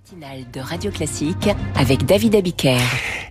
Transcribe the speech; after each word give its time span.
matinale 0.00 0.50
de 0.50 0.60
Radio 0.60 0.90
Classique 0.90 1.50
avec 1.76 2.06
David 2.06 2.34
Abiker. 2.34 2.78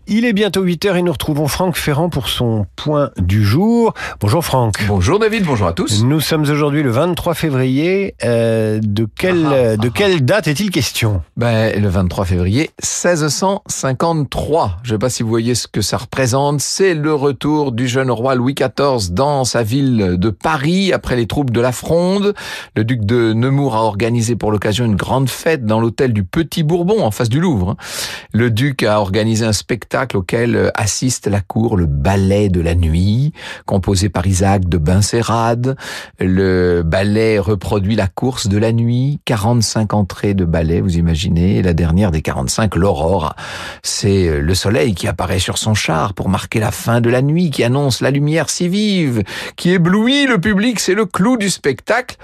Il 0.07 0.25
est 0.25 0.33
bientôt 0.33 0.65
8h 0.65 0.95
et 0.97 1.01
nous 1.03 1.11
retrouvons 1.11 1.47
Franck 1.47 1.77
Ferrand 1.77 2.09
pour 2.09 2.29
son 2.29 2.65
point 2.75 3.11
du 3.17 3.43
jour. 3.43 3.93
Bonjour 4.19 4.43
Franck. 4.43 4.83
Bonjour 4.87 5.19
David, 5.19 5.43
bonjour 5.45 5.67
à 5.67 5.73
tous. 5.73 6.03
Nous 6.03 6.19
sommes 6.19 6.41
aujourd'hui 6.41 6.81
le 6.81 6.89
23 6.89 7.35
février. 7.35 8.15
Euh, 8.23 8.79
de, 8.81 9.07
quelle, 9.17 9.45
Ah, 9.45 9.77
de 9.77 9.87
ah, 9.87 9.91
quelle 9.93 10.25
date 10.25 10.47
est-il 10.47 10.71
question? 10.71 11.21
Ben, 11.37 11.79
le 11.79 11.87
23 11.87 12.25
février 12.25 12.71
1653. 12.81 14.77
Je 14.81 14.89
ne 14.89 14.95
sais 14.95 14.99
pas 14.99 15.09
si 15.09 15.21
vous 15.21 15.29
voyez 15.29 15.53
ce 15.53 15.67
que 15.67 15.81
ça 15.81 15.97
représente. 15.97 16.59
C'est 16.59 16.95
le 16.95 17.13
retour 17.13 17.71
du 17.71 17.87
jeune 17.87 18.09
roi 18.09 18.33
Louis 18.33 18.55
XIV 18.55 19.11
dans 19.11 19.43
sa 19.43 19.61
ville 19.61 20.15
de 20.17 20.29
Paris 20.31 20.91
après 20.91 21.17
les 21.17 21.27
troupes 21.27 21.51
de 21.51 21.61
la 21.61 21.71
Fronde. 21.71 22.33
Le 22.75 22.83
duc 22.83 23.05
de 23.05 23.33
Nemours 23.33 23.75
a 23.75 23.83
organisé 23.83 24.35
pour 24.35 24.51
l'occasion 24.51 24.85
une 24.85 24.95
grande 24.95 25.29
fête 25.29 25.65
dans 25.65 25.79
l'hôtel 25.79 26.13
du 26.13 26.23
Petit 26.23 26.63
Bourbon 26.63 27.03
en 27.03 27.11
face 27.11 27.29
du 27.29 27.39
Louvre. 27.39 27.75
Le 28.33 28.49
duc 28.49 28.81
a 28.81 28.99
organisé 28.99 29.45
un 29.45 29.53
spectacle 29.53 29.98
auquel 30.15 30.71
assiste 30.75 31.27
la 31.27 31.41
cour, 31.41 31.77
le 31.77 31.85
ballet 31.85 32.49
de 32.49 32.61
la 32.61 32.75
nuit, 32.75 33.33
composé 33.65 34.09
par 34.09 34.25
Isaac 34.25 34.67
de 34.67 34.77
Benserade. 34.77 35.75
Le 36.19 36.81
ballet 36.83 37.39
reproduit 37.39 37.95
la 37.95 38.07
course 38.07 38.47
de 38.47 38.57
la 38.57 38.71
nuit, 38.71 39.19
45 39.25 39.93
entrées 39.93 40.33
de 40.33 40.45
ballet, 40.45 40.81
vous 40.81 40.97
imaginez, 40.97 41.61
la 41.61 41.73
dernière 41.73 42.11
des 42.11 42.21
45, 42.21 42.75
l'aurore. 42.75 43.35
C'est 43.83 44.39
le 44.39 44.55
soleil 44.55 44.93
qui 44.93 45.07
apparaît 45.07 45.39
sur 45.39 45.57
son 45.57 45.73
char 45.73 46.13
pour 46.13 46.29
marquer 46.29 46.59
la 46.59 46.71
fin 46.71 47.01
de 47.01 47.09
la 47.09 47.21
nuit, 47.21 47.51
qui 47.51 47.63
annonce 47.63 48.01
la 48.01 48.11
lumière 48.11 48.49
si 48.49 48.67
vive, 48.67 49.23
qui 49.55 49.71
éblouit 49.71 50.25
le 50.25 50.39
public, 50.39 50.79
c'est 50.79 50.95
le 50.95 51.05
clou 51.05 51.37
du 51.37 51.49
spectacle. 51.49 52.17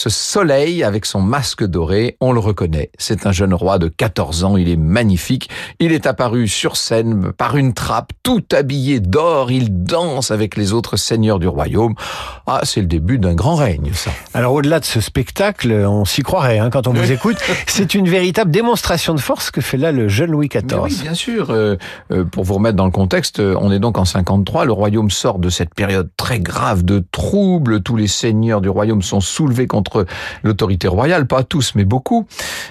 Ce 0.00 0.08
soleil 0.08 0.82
avec 0.82 1.04
son 1.04 1.20
masque 1.20 1.62
doré, 1.62 2.16
on 2.22 2.32
le 2.32 2.40
reconnaît. 2.40 2.90
C'est 2.96 3.26
un 3.26 3.32
jeune 3.32 3.52
roi 3.52 3.78
de 3.78 3.88
14 3.88 4.44
ans, 4.44 4.56
il 4.56 4.70
est 4.70 4.78
magnifique. 4.78 5.50
Il 5.78 5.92
est 5.92 6.06
apparu 6.06 6.48
sur 6.48 6.78
scène 6.78 7.32
par 7.32 7.58
une 7.58 7.74
trappe, 7.74 8.14
tout 8.22 8.42
habillé 8.50 9.00
d'or. 9.00 9.50
Il 9.50 9.82
danse 9.84 10.30
avec 10.30 10.56
les 10.56 10.72
autres 10.72 10.96
seigneurs 10.96 11.38
du 11.38 11.48
royaume. 11.48 11.96
Ah, 12.46 12.60
c'est 12.62 12.80
le 12.80 12.86
début 12.86 13.18
d'un 13.18 13.34
grand 13.34 13.56
règne, 13.56 13.90
ça. 13.92 14.10
Alors 14.32 14.54
au-delà 14.54 14.80
de 14.80 14.86
ce 14.86 15.02
spectacle, 15.02 15.70
on 15.70 16.06
s'y 16.06 16.22
croirait 16.22 16.58
hein, 16.58 16.70
quand 16.70 16.86
on 16.86 16.94
vous 16.94 17.12
écoute. 17.12 17.36
C'est 17.66 17.94
une 17.94 18.08
véritable 18.08 18.50
démonstration 18.50 19.14
de 19.14 19.20
force 19.20 19.50
que 19.50 19.60
fait 19.60 19.76
là 19.76 19.92
le 19.92 20.08
jeune 20.08 20.30
Louis 20.30 20.48
XIV. 20.48 20.64
Mais 20.66 20.76
oui, 20.76 20.98
bien 21.02 21.14
sûr. 21.14 21.50
Euh, 21.50 21.76
euh, 22.10 22.24
pour 22.24 22.44
vous 22.44 22.54
remettre 22.54 22.76
dans 22.76 22.86
le 22.86 22.90
contexte, 22.90 23.38
euh, 23.40 23.54
on 23.60 23.70
est 23.70 23.78
donc 23.78 23.98
en 23.98 24.06
53. 24.06 24.64
Le 24.64 24.72
royaume 24.72 25.10
sort 25.10 25.38
de 25.38 25.50
cette 25.50 25.74
période 25.74 26.08
très 26.16 26.40
grave 26.40 26.84
de 26.84 27.04
troubles. 27.12 27.82
Tous 27.82 27.96
les 27.96 28.08
seigneurs 28.08 28.62
du 28.62 28.70
royaume 28.70 29.02
sont 29.02 29.20
soulevés 29.20 29.66
contre 29.66 29.89
l'autorité 30.42 30.88
royale, 30.88 31.26
pas 31.26 31.42
tous, 31.42 31.72
mais 31.74 31.84
beaucoup. 31.84 32.26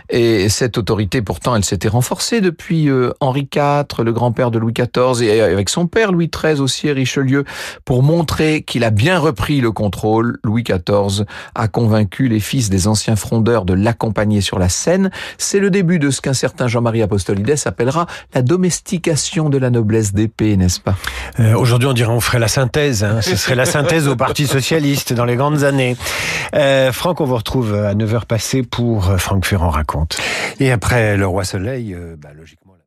Et 0.09 0.49
cette 0.49 0.77
autorité, 0.77 1.21
pourtant, 1.21 1.55
elle 1.55 1.65
s'était 1.65 1.87
renforcée 1.87 2.41
depuis 2.41 2.89
euh, 2.89 3.11
Henri 3.19 3.47
IV, 3.53 4.03
le 4.03 4.13
grand-père 4.13 4.51
de 4.51 4.59
Louis 4.59 4.73
XIV, 4.73 5.23
et 5.23 5.41
avec 5.41 5.69
son 5.69 5.87
père 5.87 6.11
Louis 6.11 6.29
XIII 6.29 6.59
aussi, 6.59 6.91
Richelieu, 6.91 7.45
pour 7.85 8.03
montrer 8.03 8.63
qu'il 8.63 8.83
a 8.83 8.89
bien 8.89 9.19
repris 9.19 9.61
le 9.61 9.71
contrôle. 9.71 10.37
Louis 10.43 10.63
XIV 10.63 11.25
a 11.55 11.67
convaincu 11.67 12.27
les 12.27 12.39
fils 12.39 12.69
des 12.69 12.87
anciens 12.87 13.15
frondeurs 13.15 13.65
de 13.65 13.73
l'accompagner 13.73 14.41
sur 14.41 14.59
la 14.59 14.69
scène. 14.69 15.11
C'est 15.37 15.59
le 15.59 15.69
début 15.69 15.99
de 15.99 16.09
ce 16.09 16.21
qu'un 16.21 16.33
certain 16.33 16.67
Jean-Marie 16.67 17.01
Apostolides 17.01 17.55
appellera 17.65 18.07
la 18.33 18.41
domestication 18.41 19.49
de 19.49 19.57
la 19.57 19.69
noblesse 19.69 20.13
d'épée, 20.13 20.57
n'est-ce 20.57 20.79
pas? 20.79 20.95
Euh, 21.39 21.55
Aujourd'hui, 21.55 21.87
on 21.87 21.93
dirait 21.93 22.11
on 22.11 22.19
ferait 22.19 22.39
la 22.39 22.47
synthèse. 22.47 23.03
Hein. 23.03 23.21
Ce 23.21 23.35
serait 23.35 23.55
la 23.55 23.65
synthèse 23.65 24.07
au 24.07 24.15
Parti 24.15 24.47
socialiste 24.47 25.13
dans 25.13 25.25
les 25.25 25.35
grandes 25.35 25.63
années. 25.63 25.95
Euh, 26.55 26.91
Franck, 26.91 27.21
on 27.21 27.25
vous 27.25 27.35
retrouve 27.35 27.75
à 27.75 27.93
9h 27.93 28.25
passées 28.25 28.63
pour 28.63 29.09
euh, 29.09 29.17
Franck 29.17 29.45
Ferrand 29.45 29.69
raconte. 29.69 30.17
Et 30.59 30.71
après 30.71 31.17
le 31.17 31.27
roi 31.27 31.43
Soleil, 31.43 31.93
euh, 31.93 32.15
bah, 32.17 32.29
logiquement. 32.35 32.78